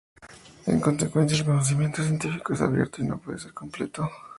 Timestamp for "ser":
3.37-3.53